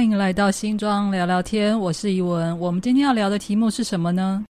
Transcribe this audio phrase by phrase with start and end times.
[0.00, 2.58] 欢迎来到新庄聊聊天，我是怡文。
[2.58, 4.42] 我们今天要聊的题目是什么呢？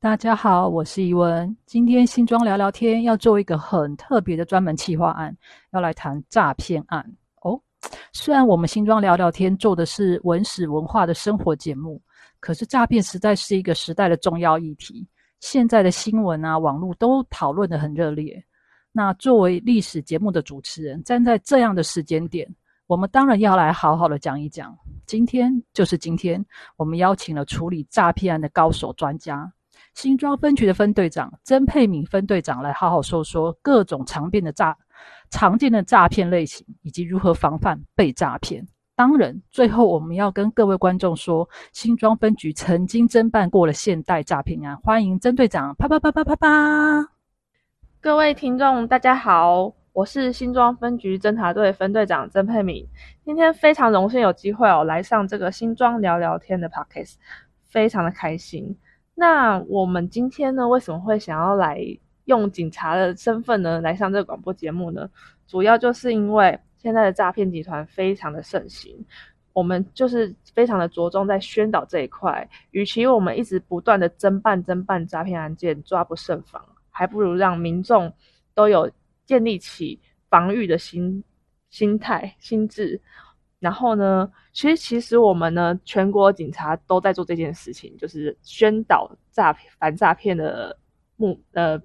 [0.00, 1.54] 大家好，我是怡文。
[1.66, 5.36] 今天新庄聊聊天要做一个很特别的专门企划案，
[5.74, 7.04] 要来谈诈骗案
[7.42, 7.60] 哦。
[8.14, 12.00] 虽然我们新庄聊聊天做的是文史文化的生活节目，
[12.40, 15.06] 可是诈骗实在是一个时代的重要议题。
[15.40, 18.42] 现在的新闻啊，网络都讨论的很热烈。
[18.90, 22.48] 那作为历史节目的主持人，站在这样的时间点。
[22.86, 24.76] 我们当然要来好好的讲一讲。
[25.06, 26.44] 今天就是今天，
[26.76, 29.50] 我们邀请了处理诈骗案的高手专家——
[29.94, 34.76] 新庄分局的分队长曾佩敏分队长，来好好说说各种常见的诈、
[35.30, 38.66] 常见的诈骗类型，以及如何防范被诈骗。
[38.94, 44.76] 当然，最后我们要跟各位观众说，新庄分局曾经侦办过了现代诈骗案。
[44.78, 45.74] 欢迎曾队长！
[45.76, 47.08] 啪啪啪啪啪啪！
[48.00, 49.83] 各位听众，大家好。
[49.94, 52.84] 我是新庄分局侦查队分队长曾佩敏，
[53.24, 57.14] 今天非常荣幸有机会哦来上这个新庄聊聊天的 podcast，
[57.68, 58.76] 非常的开心。
[59.14, 61.80] 那我们今天呢，为什么会想要来
[62.24, 65.08] 用警察的身份呢来上这个广播节目呢？
[65.46, 68.92] 主要就是因为现在的诈骗集团非常的盛行，
[69.52, 72.48] 我们就是非常的着重在宣导这一块。
[72.72, 78.12] 与其我们一直不断的侦办侦办诈骗案件抓不胜防，还不如让民众
[78.56, 78.90] 都有。
[79.26, 81.22] 建立起防御的心
[81.70, 83.00] 心态心智，
[83.58, 90.78] 然后呢，其实其实我们呢，全国警察都在做这件事情，就是宣导诈骗反诈骗的
[91.16, 91.80] 目呃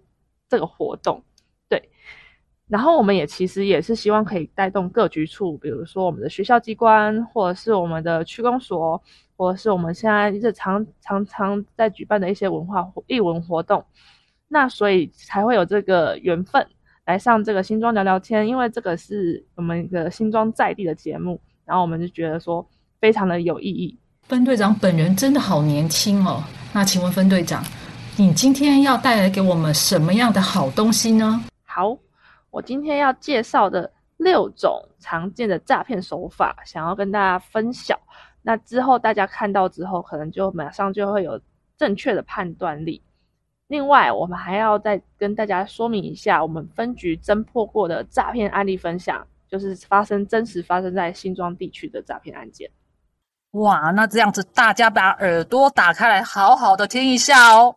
[0.48, 1.24] 这个活动，
[1.68, 1.90] 对。
[2.68, 9.02] 然后我们也其实也是希望可以带动各局处，比如说我们的学校机关，或者是我们的区公所，
[9.36, 13.84] 或者是我们现在日常常常在举办的一些文化艺文活动，
[14.48, 16.68] 那所以才会有这个缘分。
[17.10, 22.64] 来上这个新庄聊聊天，因为这个是我们一个新庄在地的节目，然后我们就觉得说
[23.02, 23.98] 非常的有意义。
[24.22, 27.64] 分队长本人真的好年轻哦，那请问分队长，
[28.16, 31.44] 你今天要带来给我们什么样的好东西呢？
[31.66, 31.98] 好，
[32.52, 37.98] 我今天要介绍的六种常见的诈骗手法，想要跟大家分享。
[38.44, 41.42] 那之后大家看到之后，可能就马上就会有
[41.76, 43.02] 正确的判断力。
[43.70, 52.72] 另外，我们还要再跟大家说明一下，我们分局侦破过的诈骗案例分享，就是发生真实发生在新庄地区的诈骗案件。
[53.52, 57.76] 哇，那这样子大家把耳朵打开来，好好的听一下哦。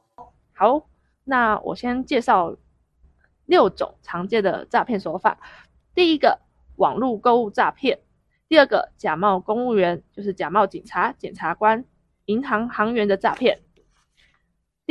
[0.55, 0.87] 好，
[1.25, 2.57] 那我先介绍
[3.45, 5.39] 六种常见的诈骗手法。
[5.95, 6.41] 第一个，
[6.77, 7.99] 网络购物诈骗；
[8.49, 11.85] 第二个，假冒公务员，就是假冒警察、检察官、
[12.25, 13.61] 银行行员的诈骗。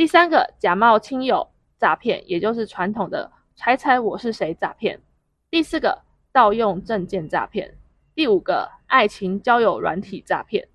[0.02, 1.48] 第三个假冒亲友
[1.78, 5.00] 诈骗，也就是传统的猜猜我是谁诈骗。
[5.48, 6.02] 第四个
[6.32, 7.78] 盗用证件诈骗。
[8.12, 10.66] 第五个爱情交友软体诈骗。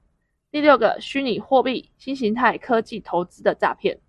[0.50, 4.00] 第六个虚拟货币新形态科技投资的诈骗。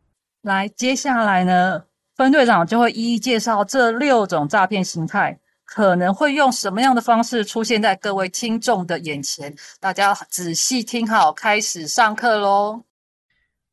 [0.43, 9.53] 来，接下来呢，分队长就会一一介绍这六种诈骗形态可能会用什么样的方式出现在各位听众的眼前。
[9.81, 12.85] 大家仔细听好，开始上课喽。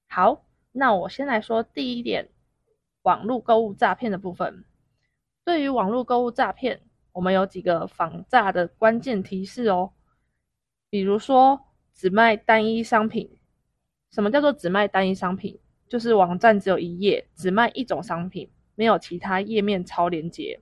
[0.10, 0.45] 好。
[0.78, 2.28] 那我先来说第一点，
[3.04, 4.66] 网络购物诈骗的部分。
[5.46, 6.82] 对于网络购物诈骗，
[7.14, 9.94] 我们有几个防诈的关键提示哦。
[10.90, 11.62] 比如说，
[11.94, 13.38] 只卖单一商品。
[14.12, 15.58] 什么叫做只卖单一商品？
[15.88, 20.60] 就是网站只有一页，只卖一种商品，没有其他页面超连接。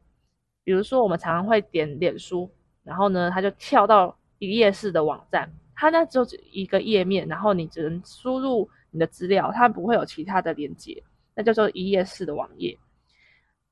[0.63, 2.52] 比如说，我们常常会点脸书，
[2.84, 8.69] 然后呢，它就跳到一页式的网站，它那只有一个页面，然后你只能输入。
[8.94, 11.04] 你的资料，它不会有其他的连接，
[11.36, 12.78] 那叫做一页式的网页。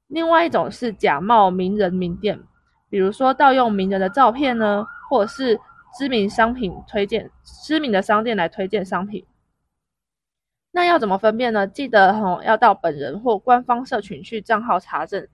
[0.08, 2.38] 另外一种是假冒名人名店，
[2.90, 5.58] 比如说盗用名人的照片呢，或者是
[5.98, 7.32] 知名商品推荐，
[7.66, 9.26] 知名的商店来推荐商品。
[10.72, 11.68] 那要怎么分辨呢？
[11.68, 15.26] 记得哈，要到本人或官方社群去账号查证。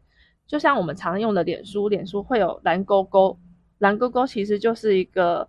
[0.45, 3.37] 就像我们常用的脸书，脸书会有蓝勾勾，
[3.79, 5.47] 蓝勾勾其实就是一个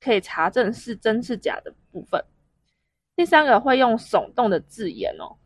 [0.00, 2.22] 可以查证是真是假的部分。
[3.20, 5.36] 第三个会用耸动的字眼哦，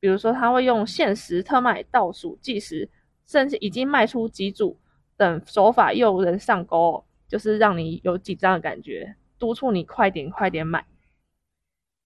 [0.00, 2.88] 比如说他会用限时特卖、倒数计时，
[3.26, 4.80] 甚至已经卖出几组
[5.18, 10.86] 等手法诱人上钩，就是让你有紧张的感觉，督促你快点快点买。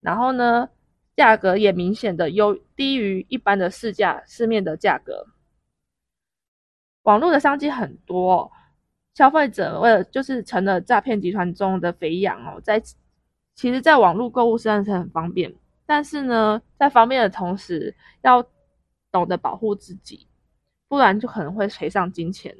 [0.01, 0.69] 然后呢，
[1.15, 5.29] 价格也明显的优低于一般的市价市面的价格。
[7.05, 8.51] 网络的商机很多，
[9.15, 12.83] 消费者为了就是成了诈骗集团中的肥羊哦，在。
[13.55, 15.55] 其实，在网络购物实际上是很方便，
[15.87, 18.45] 但是呢，在方便的同时，要
[19.13, 20.27] 懂得保护自己，
[20.89, 22.57] 不然就可能会赔上金钱。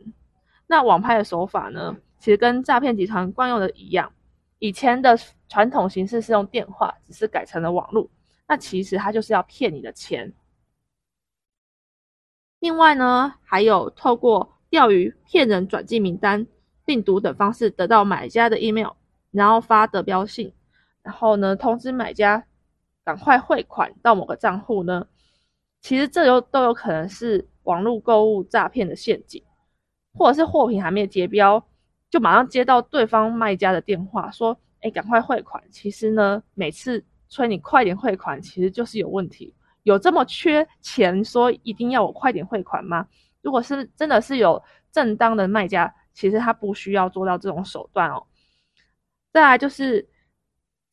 [0.67, 4.13] 那网拍的手法呢，其实跟诈骗集团惯用的一样，
[4.61, 5.19] 以前的
[5.49, 8.09] 传统形式是用电话，只是改成了网络，
[8.47, 10.33] 那其实它就是要骗你的钱。
[12.61, 16.47] 另外呢，还有透过钓鱼、骗人、转寄名单、
[16.87, 18.93] 病毒等方式得到买家的 email，
[19.33, 20.51] 然后发得标信，
[21.05, 22.45] 然后呢通知买家
[23.05, 25.07] 赶快汇款到某个账户呢。
[25.81, 29.45] 其实这有都有可能是网络购物诈骗的陷阱，
[30.15, 31.63] 或者是货品还没有结标，
[32.11, 39.55] 就马上接到对方卖家的电话说：“哎，赶快汇款。”其实呢，每次催你快点汇款，其实就是有问题。
[39.83, 43.07] 有这么缺钱，说一定要我快点汇款吗？
[43.43, 48.25] 如果是真的是有正当的卖家，其实他不需要做到这种手段哦。
[49.31, 50.09] 再来就是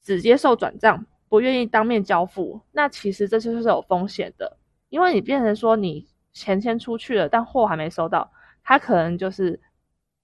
[0.04, 4.58] 只接受转账，不愿意当面交付，那其实这就是有风险的。
[4.90, 8.32] 因为你变成说你钱先出去了，但货还没收到，
[8.64, 9.60] 他可能就是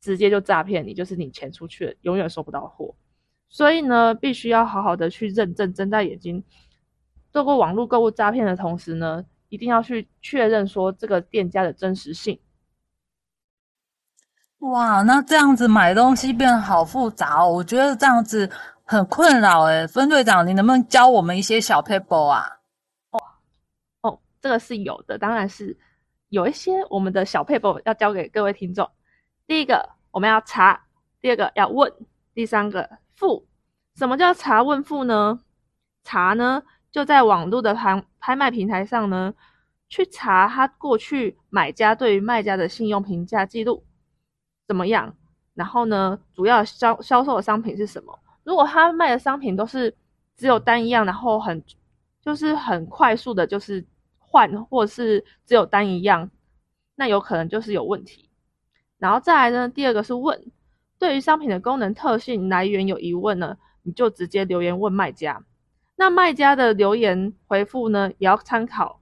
[0.02, 2.96] 直接就诈骗你，就是你钱出去了，永远收不到货。
[3.50, 6.44] 所以呢，必须要好好的去认证，睁大眼睛，
[7.32, 12.38] 做过网络购物诈骗的同时呢，一定要去确认说这个店家的真实性。
[14.60, 18.50] 哇，那这样子买东西变得好复杂哦，我觉得这样子
[18.88, 19.86] 很困扰诶。
[19.86, 22.54] 分队长，你能不能教我们一些小 paper 啊？
[24.40, 25.76] 这个是有的，当然是
[26.30, 28.90] 有一些我们的小配博要教给各位听众。
[29.48, 30.80] 第一个我们要查，
[31.20, 31.92] 第二个要问，
[32.34, 33.46] 第三个付。
[33.96, 35.40] 什么叫查问付呢？
[36.04, 39.34] 查呢就在网络的拍拍卖平台上呢，
[39.90, 43.84] 去查他过去买家对于卖家的信用评价记录
[44.68, 45.14] 怎么样，
[45.56, 48.18] 然后呢主要销销售的商品是什么？
[48.48, 49.94] 如果他卖的商品都是
[50.38, 51.62] 只有单一样，然后很
[52.22, 53.86] 就是很快速的，就是。
[54.30, 56.30] 换或是只有单一样，
[56.96, 58.30] 那有可能就是有问题。
[58.98, 60.52] 然后再来呢，第二个是问，
[61.00, 65.42] 对于商品的功能特性来源有疑问呢，你就直接留言问卖家。
[65.96, 69.00] 那卖家的留言回复呢，也要参考。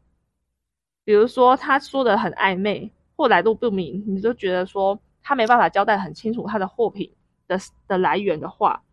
[1.03, 7.11] 比如说他说的很暧昧或来路不明，你就觉得说他没办法交代很清楚他的货品
[7.47, 7.57] 的
[7.87, 8.83] 的来源的话，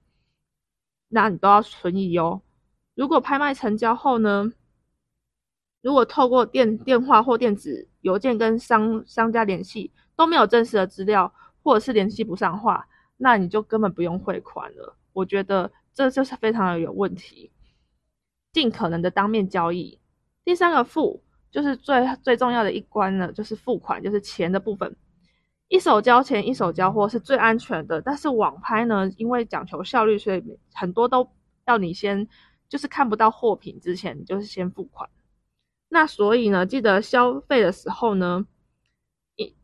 [1.14, 2.41] 那你都要存疑哦。
[2.94, 4.50] 如果拍卖成交后呢？
[5.82, 11.32] 如果透过电电话或电子邮件跟商商家联系都没有真实的资料，
[11.62, 12.88] 或者是联系不上话，
[13.19, 14.97] 那你就根本不用汇款了。
[15.12, 17.50] 我觉得这就是非常的有问题。
[18.53, 19.99] 尽可能的当面交易。
[20.44, 24.97] 第三个付就是最最重要的一关呢，就是付款，就是钱的部分。
[25.73, 31.27] 一手交钱一手交货是最安全的，但是网拍呢，因为讲求效率，所以很多都
[31.65, 32.29] 要你先
[32.69, 35.09] 就是看不到货品之前，你就是先付款。
[35.89, 38.47] 那所以呢，记得消费的时候呢，
[39.37, 39.55] 印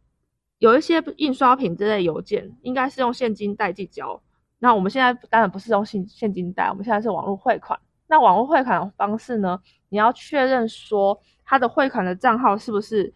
[0.56, 4.22] 有一些印刷品之类邮件，应该是用现金代寄交。
[4.60, 7.78] 那我们现在当然不是用现现金代，我们现在是网络汇款。
[8.06, 9.60] 那网络汇款的方式呢，
[9.90, 13.12] 你要确认说他的汇款的账号是不是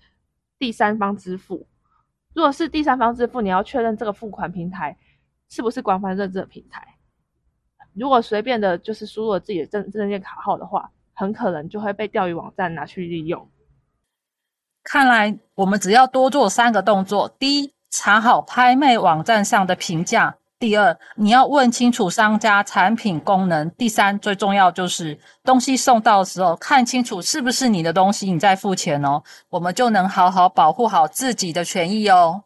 [0.58, 1.66] 第三方支付。
[2.34, 4.96] 如果是第三方支付，你要确认这个付款平台
[5.48, 6.96] 是不是官方认证平台。
[7.94, 13.48] 如果随便的就是输入了自己的证证件卡号的话，很可能就会被钓鱼网站拿去利用。
[14.82, 29.24] 看来我们只要多做三个动作：第一，查好拍卖网站上的评价；第二，你要问清楚商家产品功能；第三，最重要就是东西送到的时候看清楚是不是你的东西，你再付钱哦。
[29.48, 32.44] 我们就能好好保护好自己的权益哦。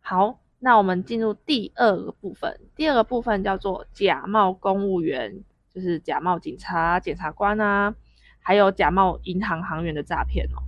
[0.00, 2.58] 好，那我们进入第二个部分。
[2.74, 5.44] 第二个部分叫做假冒公务员。
[5.74, 7.94] 就是假冒警察、检察官啊，
[8.40, 10.64] 还有假冒银行行员的诈骗哦。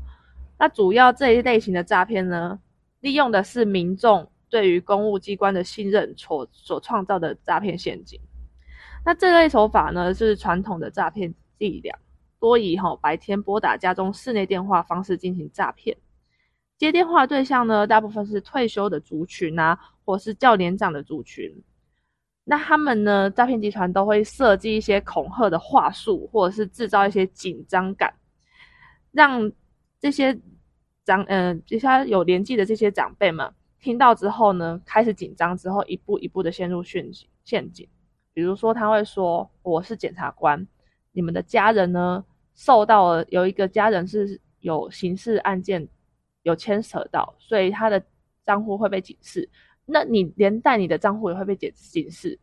[0.59, 2.59] 那主要这一类型的诈骗呢，
[3.00, 8.21] 利用的是民众对于公务机关的信任所所创造的诈骗陷阱。
[9.02, 11.99] 那这类手法呢，是传统的诈骗伎俩，
[12.38, 15.97] 多以哈白天拨打家中室内电话方式进行诈骗。
[16.76, 21.50] 接电话对象呢，大部分是退休的族群啊，或是较年长的族群。
[22.44, 23.30] 那他们呢？
[23.30, 28.12] 诈骗集团都会设计一些恐吓的话术，或者是制造一些紧张感，
[29.12, 29.50] 让
[29.99, 30.38] 这些
[31.06, 33.50] 长嗯这些有年纪的这些长辈们
[33.83, 37.87] 听到之后呢，开始紧张，之后一步一步的陷入陷阱陷阱。
[38.33, 40.67] 比如说，他会说：“我是检察官，
[41.11, 42.25] 你们的家人呢，
[42.55, 45.87] 受到了有一个家人是有刑事案件
[46.45, 48.01] 有牵扯到，所以他的
[48.47, 49.51] 账户会被警示。”
[49.85, 52.39] 那你连带你的账户也会被警警示。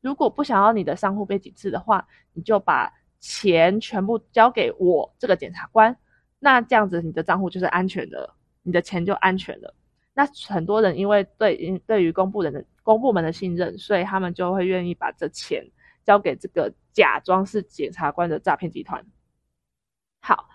[0.00, 5.94] 如果不想要你的账户被警示的话，你就把钱全部交给我这个检察官。
[6.38, 8.32] 那这样子你的账户就是安全的，
[8.62, 9.74] 你的钱就安全了。
[10.14, 15.64] 那很多人因为对对于公部人的公部门的信任，所以他们就会愿意把这钱
[16.04, 19.04] 交给这个假装是检察官的诈骗集团。
[20.20, 20.48] 好，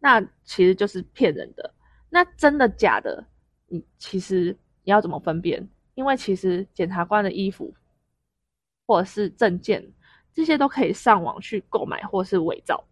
[0.00, 1.74] 那其实就是骗人的。
[2.08, 3.24] 那真的假的？
[3.68, 5.68] 你其实你要怎么分辨？
[5.94, 7.72] 因为其实检察官的衣服
[8.86, 9.86] 或者是证件
[10.32, 12.82] 这些都可以上网去购买或是伪造，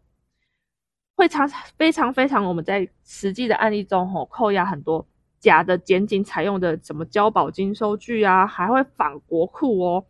[1.17, 1.49] 会常
[1.79, 5.07] 非常非常我们在实际的案例中吼扣押很多
[5.41, 10.07] 假的检警采用的什么交保金收据啊，还会仿国库哦，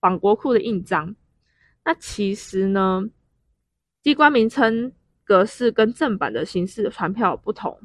[0.00, 1.16] 仿国库的印章。
[1.84, 3.02] 那其实呢，
[4.02, 4.92] 机关名称
[5.24, 7.80] 格式跟正版的形式传票不同，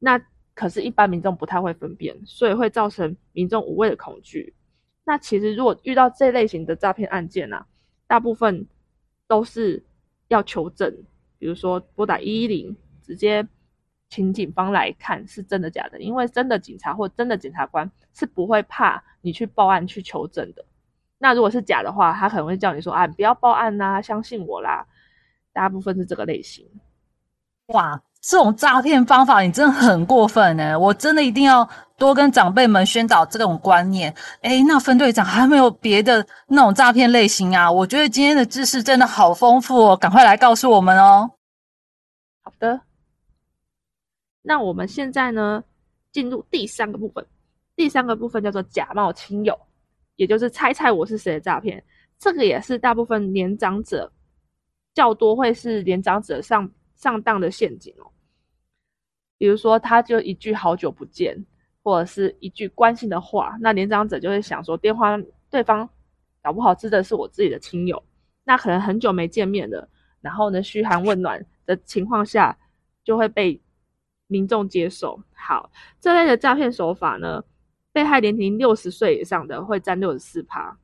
[0.00, 0.20] 那。
[0.56, 4.54] 可是，一般民众不太会分辨，所以会造成民众无谓的恐惧。
[5.02, 7.66] 那其实，如果遇到这类型的诈骗案件啊，
[8.06, 8.64] 大部分
[9.26, 9.84] 都是
[10.28, 10.96] 要求证，
[11.40, 13.44] 比如说拨打一一零，直接
[14.14, 16.00] 请警方来看是真的假的。
[16.00, 20.64] 因为真的警察或真的检察官是不会怕你去报案去求证的。
[21.18, 24.86] 那如果是假的话，他可能会叫你说啊，不要报案呐，相信我啦。
[25.52, 26.64] 大部分是这个类型。
[27.68, 28.00] 哇！
[28.26, 30.78] 这种诈骗方法，你真的很过分呢！
[30.78, 31.68] 我真的一定要
[31.98, 34.14] 多跟长辈们宣导这种观念。
[34.40, 37.70] 哎，那分队长还没有别的那种诈骗类型啊？
[37.70, 41.32] 我觉得今天的知识真的好丰富哦，赶快来告诉我们哦。
[42.42, 42.80] 好的，
[44.46, 45.64] 那我们现在呢，
[46.12, 47.26] 进入第三个部分。
[47.74, 49.58] 第三个部分叫做假冒亲友，
[50.16, 51.82] 也就是猜猜我是谁的诈骗。
[52.18, 54.12] 这个也是大部分年长者
[54.92, 58.06] 较多会是年长者上上当的陷阱哦。
[59.38, 61.36] 比如说，他就一句“好久不见”
[61.82, 65.18] 或者是一句关心的话，那年长者就会想说，电话
[65.50, 65.88] 对方
[66.42, 68.00] 搞不好真的是我自己的亲友，
[68.44, 69.88] 那可能很久没见面了，
[70.20, 72.56] 然后呢，嘘寒问暖的情况下，
[73.02, 73.60] 就会被
[74.34, 75.20] 民众接受。
[75.32, 77.44] 好，这类的诈骗手法呢，
[77.92, 80.76] 被害年龄六十岁以上的会占六十四趴，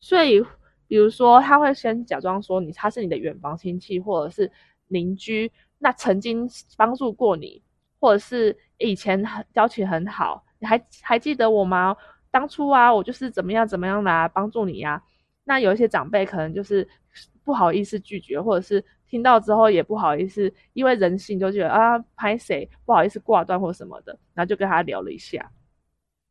[0.00, 0.40] 所以，
[0.88, 4.50] 比如说，他会先假装说你他是你的远房亲戚或者是
[4.88, 7.62] 邻居，那曾经帮助过你。
[7.98, 11.96] 或者是以前很交情很好，你还还记得我吗？
[12.30, 15.02] 当初啊，我就是怎么样怎么样来帮助你呀。
[15.44, 16.86] 那有一些长辈可能就是
[17.42, 25.50] 不好意思拒绝，或者是听到之后也不好意思，因为人性就觉得啊，拍谁不好意思挂断或什么的，然后就跟他聊了一下，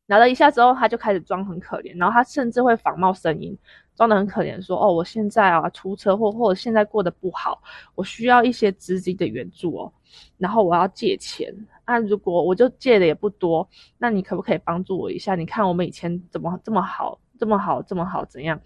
[0.08, 3.58] 聊了一下之后，他就开始装很可怜，然后他甚至会仿冒声音。
[3.96, 7.64] 装的很可怜，说哦，我现在啊出车祸，或者现在过得不好，
[7.96, 9.94] 我需要一些资金的援助哦，
[10.38, 11.50] 然后我要借钱
[11.86, 13.66] 啊，如果我就借的也不多，
[13.98, 15.34] 那你可不可以帮助我一下？
[15.36, 18.60] 你看我们以前怎么这么好，这么好，这么好，怎样？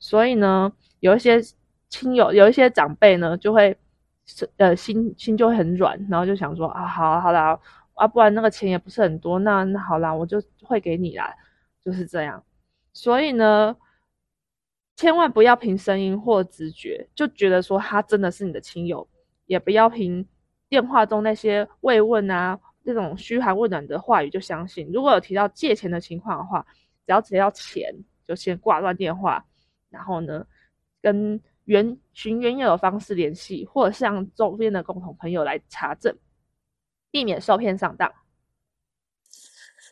[0.00, 1.40] 所以呢，有一些
[1.92, 3.76] 亲友，有一些长辈呢，就会
[4.56, 7.60] 呃心心就会很软，然后就想说啊，好好啦，
[7.94, 11.32] 啊，不然那个钱也不是很多，那那好啦，我就会给你啦，
[11.84, 12.42] 就是这样。
[12.92, 13.76] 所以呢。
[14.94, 19.08] 千万不要凭声音或直觉就觉得说他真的是你的亲友，
[19.46, 20.24] 也不要凭
[20.68, 24.88] 电话中那些慰问啊这种嘘寒问暖的话语就相信。
[24.92, 26.64] 如果有提到借钱的情况的话，
[27.06, 27.92] 只要提到钱
[28.28, 29.44] 就先挂断电话，
[29.88, 30.46] 然后呢
[31.00, 36.16] 跟原寻原有的方式联系，或向周边的共同朋友来查证，
[37.10, 38.12] 避免受骗上当。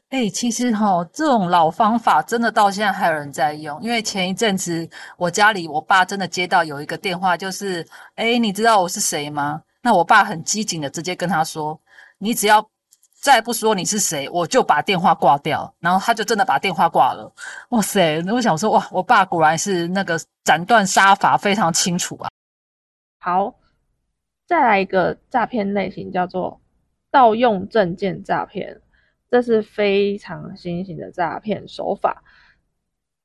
[0.09, 3.81] 哎，其实哈，这种老方法真的到现在还有人在用。
[3.81, 7.87] 因为前一阵子我家里我爸真的接到有一个电话，就是
[8.17, 9.63] 哎，你知道我是谁吗？
[9.83, 11.81] 那我爸很机警的直接跟他说
[12.19, 12.69] ：“你只要
[13.21, 17.31] 再不说你是谁，我就把电话挂掉。”然后他就真的把电话挂了。
[17.69, 18.23] 哇塞！
[18.33, 22.31] 我想说，哇，我爸果然是那个斩断杀法非常清楚啊。
[23.19, 23.55] 好，
[24.47, 26.61] 再来一个诈骗类型，叫做
[27.11, 28.81] 盗用证件诈骗。
[29.31, 32.25] 这是非常新型的诈骗手法，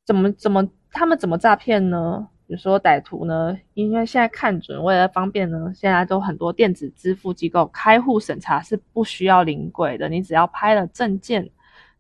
[0.06, 2.28] 怎么怎么他们怎么诈骗呢？
[2.48, 11.50] 比如说歹徒呢，因为现在看准，为了方便呢，现在都很多电子支付机构开户审查是不需要临柜的，你只要拍了证件，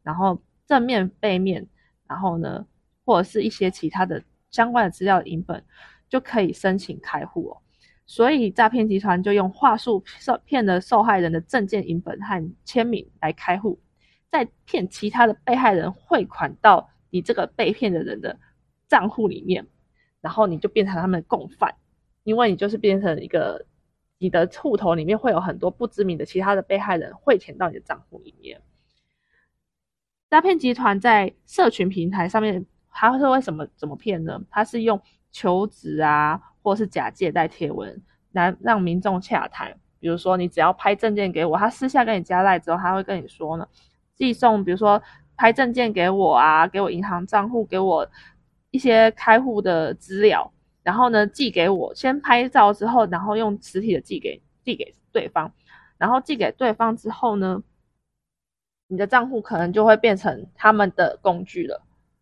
[0.04, 1.66] 然后正面、背面，
[2.08, 2.66] 然后呢，
[3.04, 4.22] 或者是一些其他的
[4.52, 5.64] 相关的资料的影本，
[6.10, 7.58] 就可以申请开户哦。
[8.06, 13.80] 所以诈骗集团就用话术受骗的受害人的证件影本和签名来开户。
[14.32, 18.38] 再骗其他的被害人汇款到你这个被骗的人的
[18.88, 19.66] 账户里面，
[20.26, 21.76] 然后你就变成他们的共犯，
[22.24, 23.64] 因为你就是变成一个
[24.18, 28.60] 你的户头里面会有很多不知名的其他的被害人汇钱到你的账户里面。
[30.32, 34.42] 诈骗集团在社群平台上面，他是为什么怎么骗呢？
[34.50, 35.00] 他是用
[35.32, 38.02] 求职啊，或是假借贷贴文
[38.32, 43.68] 来让民众洽谈，比如说你只要拍证件给我，他私下跟你加赖之后，他会跟你说呢。
[44.16, 45.00] 寄送，比如说
[45.38, 48.10] 拍证件给我啊，给我银行账户，给我
[48.76, 50.52] 一些开户的资料，
[50.84, 55.50] 然后呢寄给我，先拍照之后，然后用实体的寄给寄给对方，
[55.98, 57.64] 然后寄给对方之后呢，
[58.90, 61.82] 你的账户可能就会变成他们的工具了，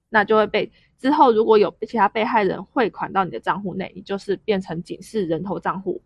[0.09, 6.03] 那就会被之后如果有其他被害人汇款到你的账户内，你就是变成警示人头账户。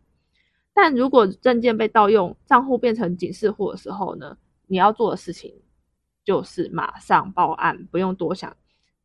[0.73, 4.37] 但如果证件被盗用，账户变成警示户的时候呢，
[4.67, 5.53] 你要做的事情
[6.23, 8.55] 就是马上报案，不用多想，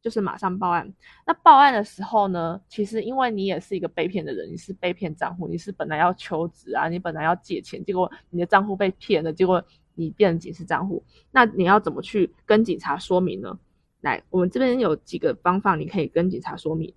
[0.02, 0.92] 就是马上报案。
[1.24, 13.56] 那报案的时候呢，其实因为你也是一个被骗的人，你是被骗账户，你是本来要求职啊，你本来要借钱，结果你的账户被骗了，结果你变成警示账户，那你要怎么去跟警察说明呢？
[14.00, 16.92] 来，我们这边有几个方法，你可以跟警察说明。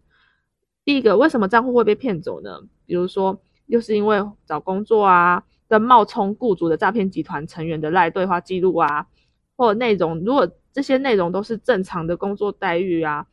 [0.84, 2.60] 第一个，为什么账户会被骗走呢？
[2.88, 9.06] 比如说，又是因为找工作啊，跟冒充雇主的诈骗集团成员的赖对话记录啊，
[9.56, 13.26] 或内容，如果这些内容都是正常的工作待遇啊，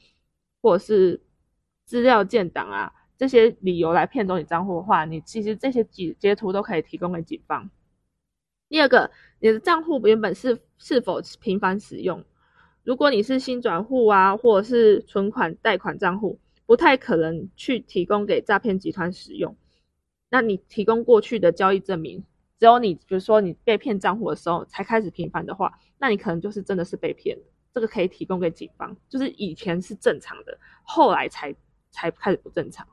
[0.62, 1.20] 或者是
[1.84, 7.68] 资料建档啊，这些理由来骗走你账户的话，你其实这些截截图都可以提供给警方。
[8.68, 12.24] 第二个，你的账户原本是是否频繁使用？
[12.84, 19.56] 如果你是新转户啊，或者是存款贷款账户，不太可能去提供给诈骗集团使用。
[20.30, 22.24] 那你提供过去的交易证明，
[22.62, 27.42] 只有你比如说你被骗账户的时候才开始频繁的话，那你可能就是真的是被骗的。
[27.72, 31.52] 这个可以提供给警方，就是以前是正常的，后来才
[31.90, 32.86] 才开始不正常。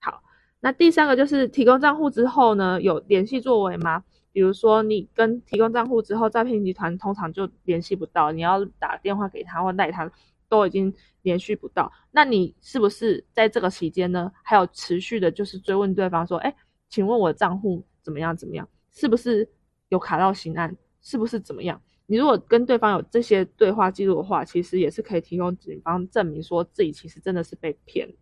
[0.00, 0.24] 好，
[0.58, 4.02] 那第三个就是提供账户之后呢，有联系作为吗？
[4.32, 10.10] 比如说，你跟提供账户之后，诈骗集团通常就联系不到，你要打电话给他或赖他，
[10.48, 10.92] 都已经
[11.22, 11.92] 联系不到。
[12.10, 16.52] 那你是不是在这个期间呢，还有持续的，就是追问对方说，哎，
[16.88, 18.36] 请问我账户怎么样？
[18.36, 18.68] 怎么样？
[18.92, 19.48] 是不是
[19.88, 20.76] 有卡到刑案？
[21.00, 21.80] 是不是怎么样？
[22.06, 28.12] 你如果跟对方有这些对话记录的话，其实也是可以提供警方证明，说自己其实真的是被骗。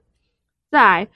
[0.71, 1.09] 再来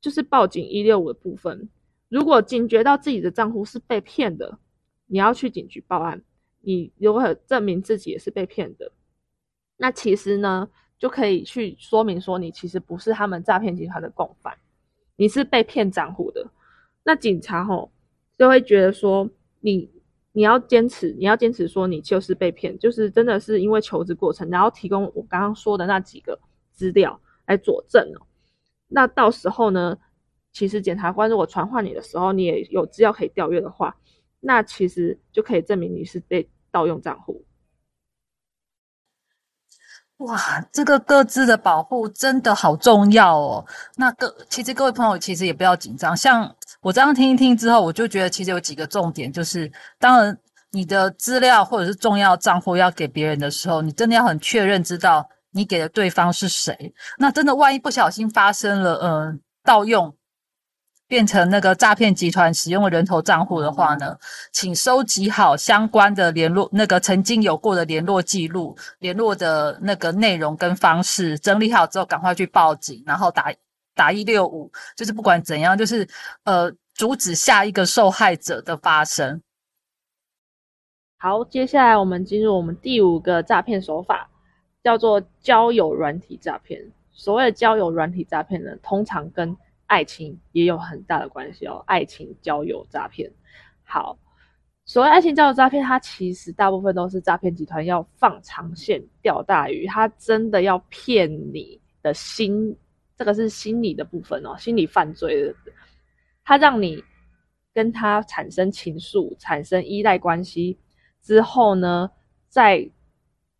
[0.00, 1.68] 就是报警一六五的部分。
[2.08, 4.58] 如果警觉到自己的账户是被骗的，
[5.06, 6.22] 你要去警局报案。
[6.60, 8.92] 你如何证明自己也是被骗的，
[9.76, 10.68] 那其实呢
[10.98, 14.56] 就可以去说明说你其实不是他们诈骗集团的共犯，
[15.16, 16.50] 你是被骗账户的。
[17.02, 17.92] 那警察吼
[18.36, 19.28] 就会觉得说
[19.60, 19.90] 你
[20.32, 26.38] 你要坚持，你要坚持说你就是被骗，就是真的是因为求职过程，然后提供我刚刚说的那几个
[26.72, 28.26] 资料来佐证哦。
[28.88, 29.98] 那到时候呢？
[30.56, 33.96] 其实检察官如果传唤你的时候，你也有资料可以调阅的话，
[34.38, 37.44] 那其实就可以证明你是被盗用账户。
[40.18, 43.66] 哇，这个各自的保护真的好重要哦。
[43.96, 50.38] 那各其实各位朋友其实也不要紧张，像我这样听一听之后，我就觉得其实有几个重点，就是当然
[50.70, 56.94] 你的资料或者是重要账户要给别人的时候，你真的要很确认知道你给的对方是谁。
[57.18, 60.14] 那真的万一不小心发生了，嗯，盗用。
[61.06, 64.16] 变成那个诈骗集团使用的人头账户的话呢，
[64.52, 73.52] 请收集好相关的联络，那个曾经有过的联络记录、联络的那个内容跟方式，整理好之后赶快去报警，然后打
[73.94, 76.08] 打一六五，就是不管怎样，就是
[76.44, 79.40] 呃阻止下一个受害者的发生。
[81.18, 84.28] 好，接下来我们进入我们第五个诈骗手法，
[84.82, 86.80] 叫做交友软体诈骗。
[87.12, 89.56] 所谓的交友软体诈骗呢，通常跟
[89.86, 93.30] 爱情也有很大的关系哦，爱情交友诈骗。
[93.82, 94.18] 好，
[94.84, 102.76] 所谓爱情交友诈骗，它其实大部分都是诈骗集团要放长线钓大鱼，他真的要骗你的心，
[103.16, 105.54] 这个是心理的部分哦，心理犯罪的，
[106.44, 107.02] 他让你
[107.72, 110.78] 跟他产生情愫，产生依赖关系
[111.22, 112.10] 之后呢，
[112.48, 112.88] 再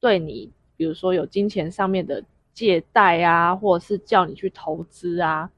[0.01, 5.51] 对你，比如说有金钱上面的借贷啊，或者是叫你去投资啊。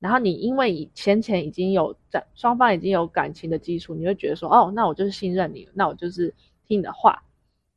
[0.00, 6.32] 然后你因为以前前已经有在双方已经有感情的基础，你会觉得说，哦，那我就是信任你，那我就是
[6.66, 7.22] 听你的话。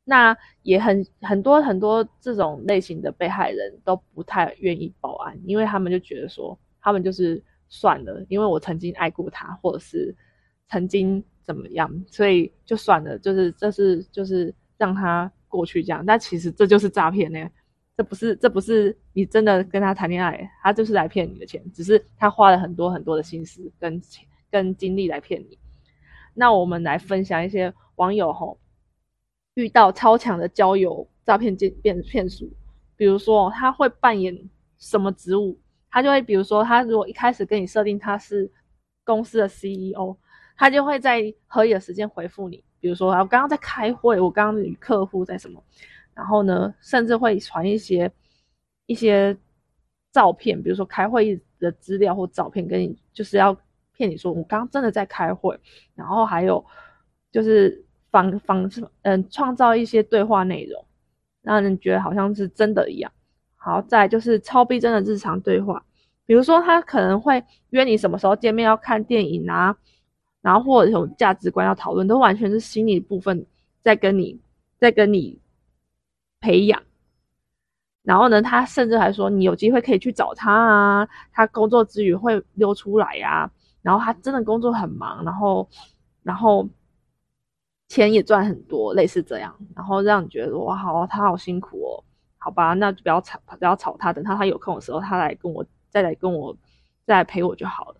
[0.04, 10.14] 那也很很多很多这种类型的被害人都不太愿意报案，因为他们就觉得说，他们就是算了，因为我曾经爱过他，或者是
[10.68, 16.04] 曾经怎么样，所以就算了，就是这是就是让他过去这样。
[16.04, 17.48] 但其实这就是诈骗呢。
[17.96, 24.00] 这不是，这不是你真的跟他谈恋爱，他就是来骗你的钱，只是他花了很多很多的心思跟
[24.50, 25.58] 跟精力来骗你。
[26.34, 28.58] 那我们来分享一些网友吼
[29.54, 32.50] 遇到超强的交友诈骗骗骗骗术，
[32.96, 38.50] 比如说他会扮演什么职务，他就会比如说他如果一开始跟你设定他是
[39.04, 40.16] 公司的 CEO，
[40.56, 45.62] 他就会在合理的时间回复你，比如说我刚刚在开会，我刚刚与客户在什么，
[46.14, 48.10] 然后呢，甚至会传一些
[48.86, 49.36] 一些
[50.12, 53.56] 照片，比如说开会议的资料或照片，跟你就是要
[53.92, 55.58] 骗你说我刚真的在开会，
[55.94, 56.64] 然后还有
[57.30, 58.70] 就是仿仿
[59.02, 60.84] 嗯创造一些对话内容，
[61.42, 63.10] 让人觉得好像是真的一样。
[63.56, 65.84] 好，再就是超逼真的日常对话，
[66.26, 69.76] 比如说他可能会约你什么时候见面，要看电影啊，
[70.40, 73.46] 然后或者有价值观要讨论，都完全是心理部分
[73.80, 74.40] 在跟你
[74.78, 75.40] 在跟你
[76.42, 76.82] 培养。
[78.02, 83.50] 然后呢，他甚至还说你有机会可以去找他啊，他工作之余会溜出来呀。
[83.80, 85.68] 然后他真的工作很忙，然后
[86.22, 86.68] 然后
[87.88, 92.04] 钱也赚很多，类似这样，然后让你觉得哇，好，他好辛苦哦。
[92.38, 94.12] 好吧，那就不要吵，不要吵他。
[94.12, 96.56] 等他他有空的时候，他来跟我再来跟我
[97.06, 97.96] 再来陪我就好了。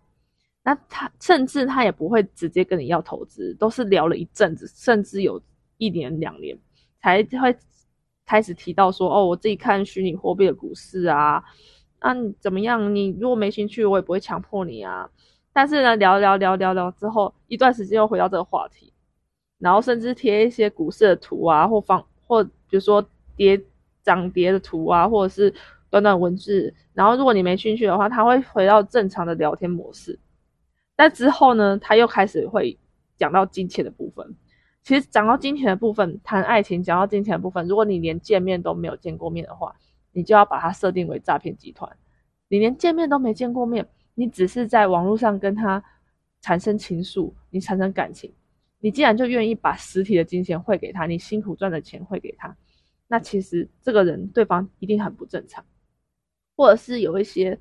[0.65, 5.41] 那他甚至他也不会直接跟你要投资，都是聊了一阵子，甚至有
[5.79, 6.59] 一年两年
[7.01, 7.57] 才会
[8.27, 11.43] 开始提到说：“哦，我自己看虚拟货币的股市啊，
[12.01, 12.95] 那你怎么样？
[12.95, 15.09] 你如果没兴趣，我也不会强迫你啊。”
[15.53, 18.93] 但是呢，聊聊聊聊聊之后，一段时间又回到这个话题，
[19.59, 23.05] 然后甚至贴一些股市的图啊，或方或比如说
[23.37, 23.63] 跌。
[24.05, 25.55] 涨跌的图啊，或者是
[25.89, 30.19] 短短文字，然后如果你没兴趣的话，他会回到正常的聊天模式。
[30.97, 32.77] 但之后呢，他又开始会
[33.17, 34.35] 讲到金钱的部分。
[34.83, 39.75] 其实讲到金钱的部分，谈爱情讲到金钱的部分，如果你连见面都没有见过面的话，
[40.13, 41.97] 你就要把它设定为诈骗集团。
[42.49, 45.83] 你连见面都没见过面，你只是在网络上跟他
[46.41, 48.33] 产生情愫，你产生感情，
[48.81, 52.55] 你既然就愿意把实体的金钱汇给他，你辛苦赚的钱汇给他。
[53.07, 55.65] 那其实这个人对方一定很不正常，
[56.57, 57.59] 或者是有一些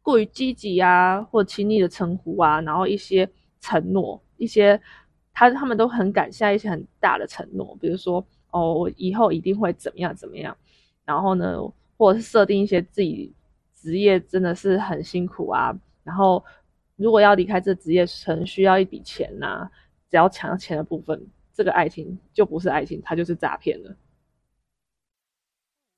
[0.00, 4.80] 过于积极啊，或亲昵的称呼啊，然后一些承诺，一些
[5.32, 10.56] 他他们都很敢下一些很大的承诺，比如说哦，我以后一定会怎么样怎么样，
[11.04, 11.56] 然后呢，
[11.96, 13.32] 或者是设定一些自己
[13.74, 15.72] 职业真的是很辛苦啊，
[16.04, 16.44] 然后
[16.96, 19.68] 如果要离开这职业，很需要一笔钱呐，
[20.10, 23.96] 只要抢钱的部分，这个爱情就不是爱情，它就是诈骗了。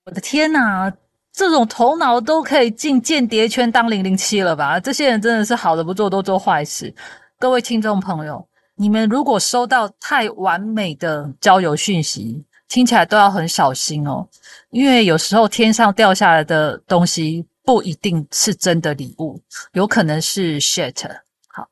[0.07, 0.95] 我的天哪，
[1.33, 4.79] 这种头脑都可以进间谍圈当零零七了吧？
[4.79, 6.95] 这些人真的是好的不做，都做坏事。
[7.39, 14.29] 各位听众朋友，你们如果收到太完美的交友讯息，听起来都要很小心哦，
[14.71, 19.41] 因为有时候天上掉下来的东西不一定是真的礼物，
[19.73, 21.09] 有可能是 shit。
[21.49, 21.69] 好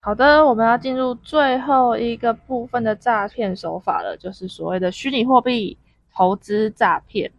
[0.00, 5.78] 好的，我们要进入最后一个部分的诈骗手法了，就是所谓的虚拟货币
[6.12, 7.30] 投资诈骗。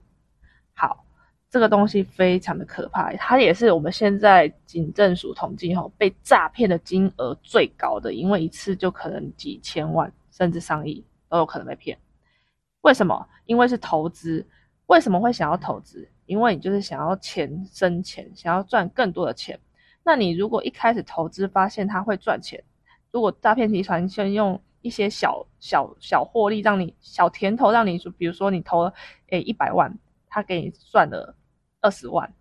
[1.56, 11.98] 这个东西非常的可怕，它也是我们现在警政署统计后被诈骗的金额最高的，因为一次就可能几千万甚至上亿都有可能被骗。
[12.82, 13.26] 为什么？
[13.46, 14.46] 因为是投资。
[14.88, 16.06] 为什么会想要投资？
[16.26, 19.58] 因为你就是想要钱生钱，想要赚更多的钱。
[20.04, 22.62] 那你如果一开始投资发现它会赚钱，
[23.12, 28.94] 如果诈骗集团先用一些小小小获利让你小甜头让你，比如说你投了
[29.30, 31.34] 诶一百万，他给你赚了
[31.86, 32.34] 二十万，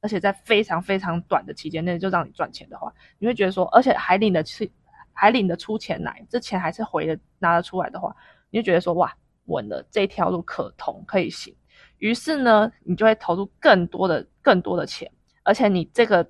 [0.00, 4.64] 而且在非常非常短的期间内就让你赚钱的话，你会觉得说，而且还领得出
[5.12, 8.16] 还领得出钱来，这钱还是回的拿得出来的话，
[8.48, 11.54] 你就觉得说哇稳了，这条路可通可以行，
[11.98, 15.10] 于是呢，你就会投入更多的更多的钱，
[15.42, 16.26] 而且你这个。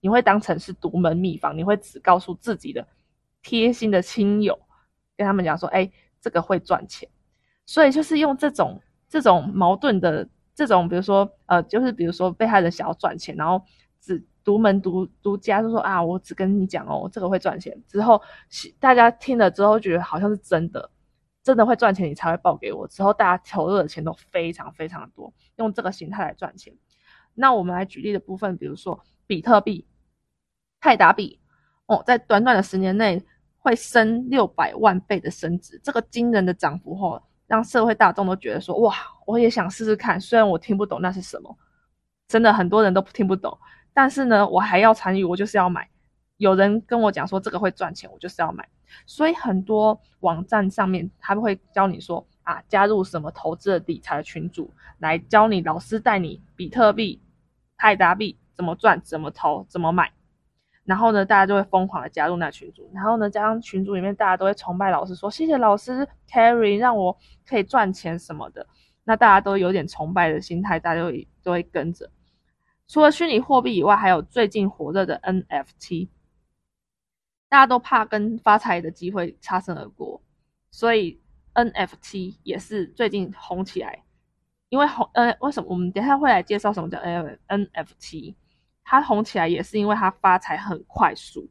[0.00, 2.86] 你会当成是独门秘方，你会只告诉自己的
[3.42, 4.56] 贴心的亲友，
[5.16, 7.08] 跟他们讲说：“哎，这个会赚钱。”
[7.66, 13.62] 所以就是用这种这种矛盾的这种，比如说呃，就是比如说被害人想要赚钱，然后
[14.00, 17.80] 只独门独独家就说啊，我只跟你讲哦，这个会赚钱。
[17.86, 18.20] 之后
[18.80, 20.90] 大家听了之后觉得好像是真的，
[21.44, 22.88] 真的会赚钱，你才会报给我。
[22.88, 26.74] 之后大家投入的钱都非常非常的多，用这个形态来赚钱。
[27.34, 29.86] 那我们来举例的部分，比如说比特币。
[30.78, 31.40] 泰达币
[31.86, 33.24] 哦，在短短的十年内
[33.58, 38.94] 会升六百万倍的升值，这个惊人的涨幅后，让社会大众都觉得说哇，
[39.26, 40.20] 我也想试试看。
[40.20, 41.56] 虽然我听不懂那是什么，
[42.28, 43.56] 真的很多人都听不懂，
[43.94, 45.88] 但是呢，我还要参与，我就是要买。
[46.38, 48.68] 有人跟我讲说这个会赚钱，我就是要买。
[49.06, 57.22] 所以很多网站上面他们会教你说啊，加入什么投资的理财群组，来教你老师带你比特币、
[57.76, 60.12] 泰达币怎么赚、怎么投、怎么买。
[60.86, 68.66] 然后呢，大家就会疯狂的加入那群组，然后呢，加上群组里面大家都会崇拜老师，说谢谢老师 carry 让我可以赚钱什么的，
[69.04, 71.10] 那大家都有点崇拜的心态，大家都
[71.42, 72.10] 都会跟着。
[72.88, 76.08] 除了虚拟货币以外，还有最近火热的 NFT。
[77.48, 80.20] 大家都怕跟发财的机会擦身而过，
[80.72, 81.20] 所以
[81.54, 84.02] NFT 也是最近红起来。
[84.68, 88.34] 因为红呃，为什么我们等下会来介绍什么叫 N NFT？
[88.88, 91.50] 它红起来也是因为它发财很快速，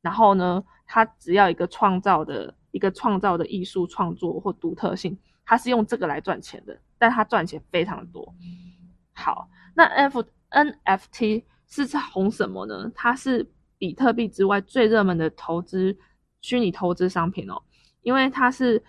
[0.00, 8.34] 然后呢，它只要一个创造的一个创造的艺术创作或独特性，它是用这个来赚钱的，但它赚钱非常多。
[9.12, 12.90] 好，那 F NFT 是在红什么呢？
[12.94, 15.96] 它是比特币之外最热门的投资
[16.40, 17.62] 虚拟投资商品哦，
[18.02, 18.82] 因为它是。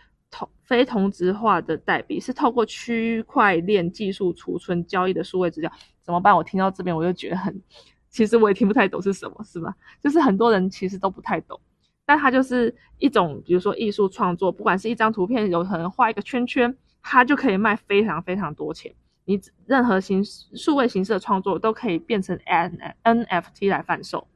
[0.64, 5.72] 非同质化的代币是透过区块链技术储存交易的数位资料，
[6.02, 6.36] 怎么办？
[6.36, 7.62] 我听到这边我就觉得很，
[8.10, 9.76] 其实我也听不太懂是什么，是 吧？
[10.02, 11.60] 就是很多人其实都不太懂，
[12.06, 18.94] 但它就是一种，比如说艺术创作，不管是一张图片，有可能画一个圈圈，它就可以卖非常非常多钱。
[19.26, 24.28] 你任何形数位形式的创作都可以变成 N NFT 来贩售，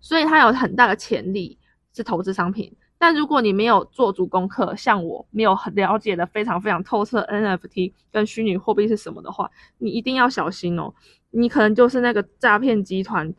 [0.00, 1.58] 所以它有很大的潜力
[1.92, 2.76] 是投资商品。
[3.02, 10.92] 但如果你没有做足功课，像我没有很了解的非常非常透彻 NFT 跟虚拟货币是什么的话，你一定要小心哦。
[11.30, 13.32] 你可能就是那个诈骗集团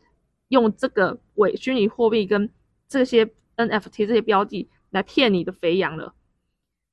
[0.47, 2.50] 用这个伪虚拟货币跟
[2.89, 3.24] 这些
[3.56, 6.15] NFT 这些标的来骗你的肥羊了。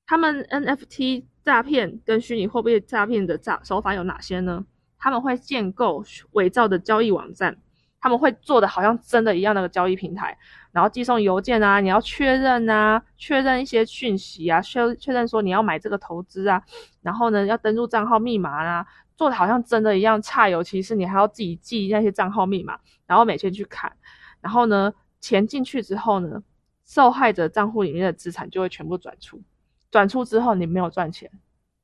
[0.07, 4.67] 他们 NFT 诈骗跟虚拟货币诈骗的诈手法有哪些呢？
[4.99, 7.57] 他们会建构伪造的交易网站。
[8.01, 10.39] 他们会做的好像真的一样那个交易平台，
[10.71, 16.63] 然后寄送邮件啊，你要确认啊，确认一些讯息啊，确确认说你要买这个投资啊，
[17.03, 23.93] 然后呢要登录账号密码啊，做的好像真的一样差，尤其是你还要自己记那些账号密码，然后每天去看，
[24.41, 26.41] 然后呢钱进去之后呢，
[26.85, 29.43] 受害者账户里面的资产就会全部转出，
[29.91, 31.29] 转出之后你没有赚钱，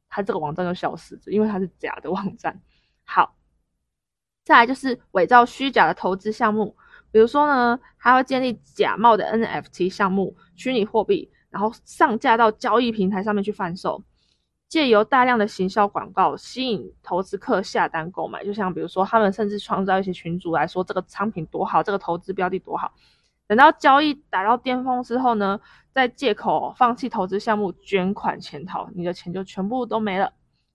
[0.08, 2.60] 他这个网站就消失，因为它是假的网站。
[3.04, 3.34] 好。
[4.44, 6.76] 再来就是伪造虚假的投资项目，
[7.10, 14.04] 比如说呢，他会建立假冒的 NFT 项目、虚拟货币，然后上架到交易平台上面去贩售，
[14.68, 18.44] 借由大量的行销广告吸引投资客下单购买。
[18.44, 22.92] 就像比如说，他们甚至创造一些群组来说这个商品多好，这个投资标的多好。
[23.46, 25.60] 等到交易达到巅峰之后呢，
[25.92, 30.32] 再借口放弃投资项目捐款潜逃，你的钱就全部都没了，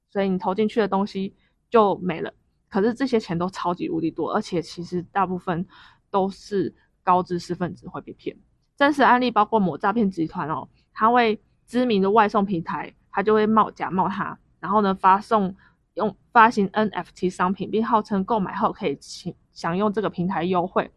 [0.09, 1.35] 所以你投进去的东西
[1.69, 2.33] 就没了。
[2.69, 5.65] 可是这些钱都超级无敌多，而且其实大部分
[6.09, 8.37] 都是高知识分子会被骗。
[8.77, 15.55] 真实案例包括某诈骗集团哦，他为知名的外送平台，他就会冒假冒他，然后呢发送
[15.95, 20.89] 用发行 NFT 商品，并号称购买后可以享享用这个平台优惠，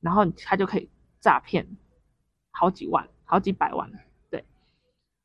[0.00, 1.66] 然后他就可以诈骗
[2.50, 3.90] 好几万、好几百万。
[4.28, 4.44] 对，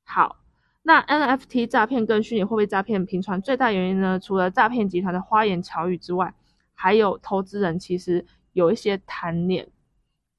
[0.06, 0.38] 好。
[0.88, 4.18] 那 NFT 诈骗跟虚拟货币诈骗频传最大原因呢？
[4.18, 6.34] 除了诈骗集团的花言巧语之外，
[6.74, 9.68] 还有投资人其实有一些贪念。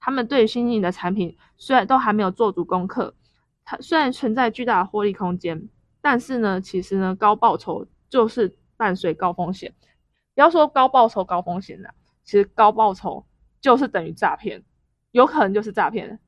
[0.00, 3.14] 他们对于新颖的产品虽然都还没有做足功课，
[3.62, 5.68] 它虽然存在巨大的获利空间，
[6.00, 9.74] 但是呢，其实呢，高报酬就是伴随高风险。
[10.34, 11.92] 不要说高报酬高风险的，
[12.24, 13.26] 其实高报酬
[13.60, 14.64] 就是等于诈骗，
[15.10, 16.18] 有可能就是诈骗。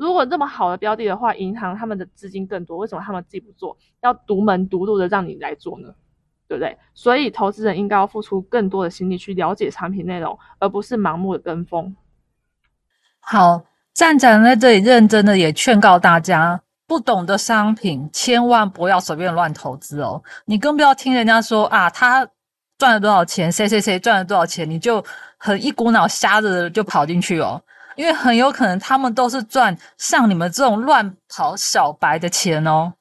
[0.00, 5.94] 如果这么好的标的的话，银行他们的资金更多，为什么他们自己不做，要独门独路的让你来做呢？
[6.48, 6.78] 对不对？
[6.94, 11.94] 所以投资人应该要付出更多的心力去了解产品内容，而不是盲目的跟风。
[13.20, 20.22] 好，站长在这里认真的也劝告大家，不懂的商品千万不要随便乱投资哦。
[20.46, 22.26] 你更不要听人家说啊，他
[22.78, 25.04] 赚了多少钱，谁谁谁赚了多少钱，你就
[25.36, 27.62] 很一股脑瞎着就跑进去哦。
[27.96, 32.92] 因为很有可能他们都是赚像你们这种乱跑小白的钱哦。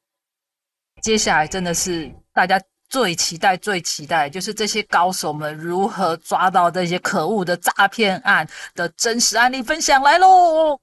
[1.01, 10.79] 接下来真的是大家最期待、最期待，就是这些高手们如何抓到这些可恶的诈骗案的真实案例分享来喽。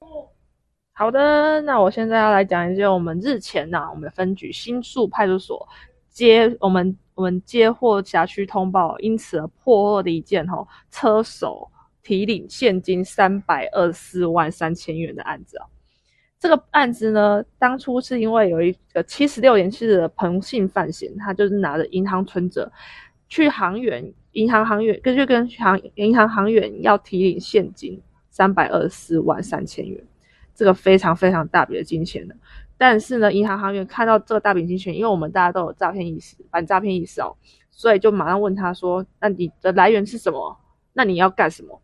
[0.92, 5.68] 好的，那我现在要来讲一些我们日前呐，我们分局新宿派出所
[6.10, 11.70] 接我们我们接获辖区通报，因此而破获的一件吼车手。
[12.06, 15.66] 提领现金三百二十四万三千元的案子啊，
[16.38, 22.70] 这个案子呢，当初是因为有一个七十六年期的彭姓犯嫌，他就是拿着银行存折
[23.28, 30.00] 去行员，银行行员根据跟行银行行员要提领现金三百二十四万三千元，
[30.54, 32.36] 这个非常非常大笔的金钱的。
[32.78, 37.34] 但是呢，银行行员看到这个大笔金钱，因为我们大家都有诈骗意识，反诈骗意识哦，
[37.72, 40.56] 所以就马上问他说：“那你的来源是什么？
[40.92, 41.82] 那你要干什么？”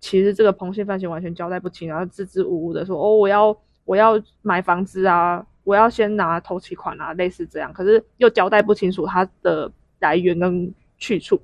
[0.00, 11.40] 其实这个彭姓犯嫌完全交代不清，然后支支吾吾的说：“哦，我要我要买房子啊，我要先拿头期款啊，类似这样。”可是又交代不清楚他的来源跟去处。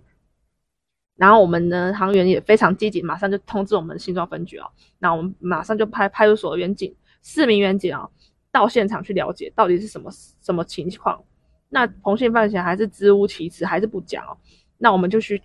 [1.17, 4.67] 然后我们呢，行员也非常积极，马上就通知我们新庄分局哦。
[4.99, 8.09] 那我们马上就派派出所的员警四名员警啊，
[8.51, 11.23] 到现场去了解到底是什么什么情况。
[11.69, 14.37] 那彭姓犯嫌还是支吾其词，还是不讲哦。
[14.79, 15.41] 那我们就去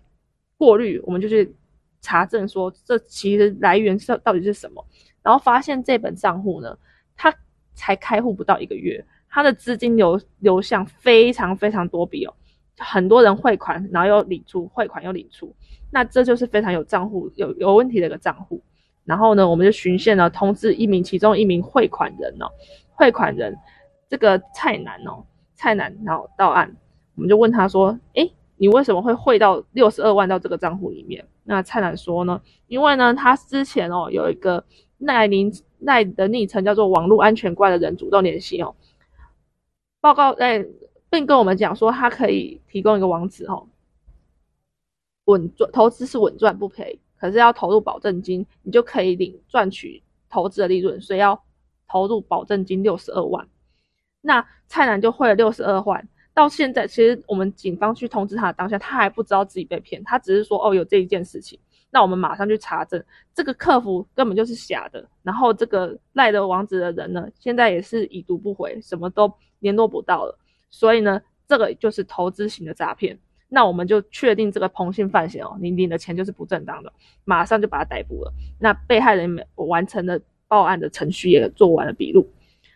[0.58, 1.56] 过滤，我们就去
[2.02, 4.86] 查证说这其实来源是到底是什么。
[5.22, 6.78] 然后发现这本账户呢，
[7.16, 7.34] 它
[7.74, 12.34] 才开户不到一个月，它的资金流流向非常非常多笔哦。
[12.78, 15.54] 很多人汇款，然后又领出，汇款又领出，
[15.92, 18.64] 那这就是非常有账户有有问题的一个账户。
[19.04, 22.48] 然后呢，我们就循线呢通知一名其中一名汇款人哦，
[22.92, 23.54] 汇款人
[24.08, 26.74] 这个蔡楠哦，蔡楠然后到案，
[27.16, 31.28] 我们就问他说，诶，你为什么会汇到六十二万到这个账户里面？
[31.50, 34.64] 那蔡楠说呢，因为呢他之前哦有一个
[35.00, 38.76] 赖名赖的昵称叫做网络安全怪的人主动联系哦，
[40.00, 40.66] 报告在。
[41.12, 43.68] 并跟我们讲说，他可以提供一个网址哦，
[45.26, 51.44] 稳赚投资是稳赚不赔，可是要投入保证金，你就可以领赚取投资的利润，所以要
[51.88, 53.48] 投入保证金六十二万。
[54.22, 56.08] 那蔡楠就汇了六十二万，
[56.40, 61.60] 到现在其实我们警方去通知他的当下，他还不知道自己被骗，他只是说哦有这一件事情，
[61.92, 70.40] 那我们马上去查证，这个客服根本就是假的，然后这个赖的网址的人呢，现在也是已读不回，什么都联络不到了。
[70.70, 73.20] 所以呢，这个就是投资型的诈骗。
[73.50, 76.94] 那我们就确定这个彭姓犯嫌哦，你领的钱就是不正当的，
[77.26, 78.32] 马上就把他逮捕了。
[78.60, 82.32] 那被害人完成了报案的程序，也做完了笔录。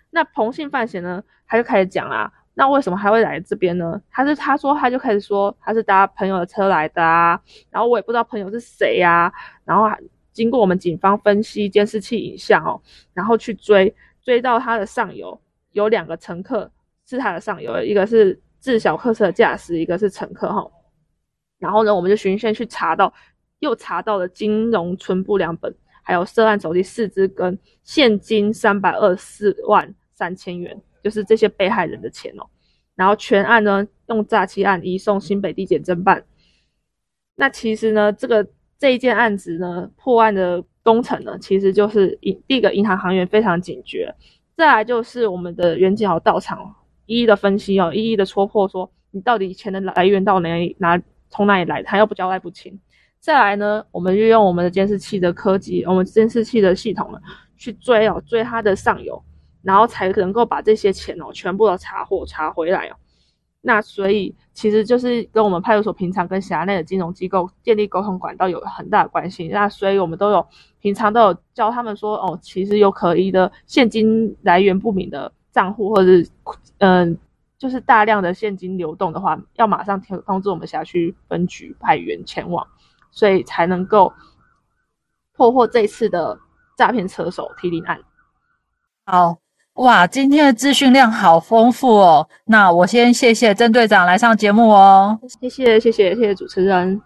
[0.10, 4.02] 那彭姓犯嫌呢，他就开始讲啊，那为什么还会来这边呢？
[4.12, 7.40] 他是他说他就开始说他是搭朋友的车来的啊，
[7.70, 9.32] 然后我也不知道朋友是谁呀，
[9.66, 9.90] 然后
[10.32, 12.82] 经过我们警方分析监视器影像哦，
[13.14, 15.40] 然后去追追到他的上游
[15.72, 16.72] 有两个乘客。
[17.06, 20.66] 是他的上游，一个是自小客车的驾驶，一个是乘客哈。
[21.60, 23.14] 然后呢，我们就循线去查到，
[23.60, 32.48] 又查到了金融存不良本，还有涉案手机四支跟现金三百二十四万三千元，就是这些被害人的钱哦。
[32.96, 36.24] 然后全案呢用诈欺案移送新北地检侦办。
[37.36, 38.48] 那其实呢，这个
[38.80, 44.16] 这一件案子呢破案的工程呢，其实就是银第一个银行行员非常警觉，
[44.56, 46.76] 再来就是我们的袁景豪到场。
[47.06, 50.98] 一一的分析哦，一一的戳破，说你到底钱的来源到哪里哪
[51.30, 52.80] 从哪里来，他又不交代不清。
[53.20, 57.20] 再来呢，我们就用我们的监视器的科技，我们监视器的系统呢，
[57.58, 59.22] 去追哦，追他的上游，
[59.64, 62.96] 然后才能够把这些钱哦全部都查获查回来哦。
[63.62, 69.48] 那所以其实就是跟我们派出所平常跟辖内的金融机构建立沟通管道有很大的关系。
[69.48, 70.46] 那所以我们都有
[70.80, 76.30] 平常都有教他们说哦，其实有可疑的现金来源不明的账户或者是。
[76.80, 77.18] 嗯，
[77.58, 82.68] 就是大量的现金流动的话，要马上通通知我们辖区分局派员前往，
[83.10, 84.12] 所以才能够
[85.32, 86.38] 破获这次的
[86.76, 88.02] 诈骗车手提领案。
[89.06, 89.38] 好
[89.76, 92.28] 哇，今天的资讯量好丰富哦。
[92.46, 97.02] 那我先谢谢郑队长来上节目哦，谢谢谢谢谢谢主持人。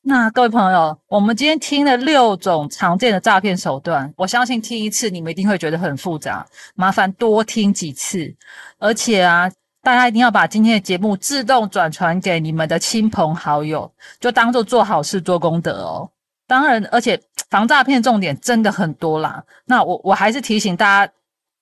[0.00, 8.34] 那各位朋友，我们今天听了六种常见的诈骗手段，我相信听一次你们一定会觉得很复杂，麻烦多听几次。
[8.78, 9.50] 而且啊，
[9.82, 16.10] 大家一定要把今天的节目自动转传给你们的亲朋好友，就当做做好事、做功德哦。
[16.46, 19.44] 当然，而且防诈骗重点真的很多啦。
[19.66, 21.12] 那我我还是提醒大家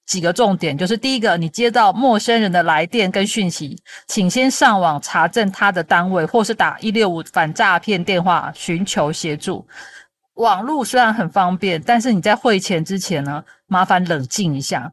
[0.06, 9.66] 几个重点，就是第一个，你接到陌生人的来电跟讯息，请先上网查证他的单位，或是打一六五反诈骗电话寻求协助。
[10.34, 14.92] 网络虽然很方便，但是你在汇钱之前呢，麻烦冷静一下。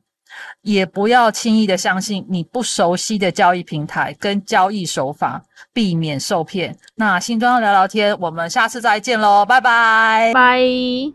[0.63, 5.39] 也不要轻易的相信你不熟悉的交易平台跟交易手法，
[5.71, 6.75] 避免受骗。
[6.95, 11.13] 那新庄聊聊天，我们下次再见喽，拜拜，拜。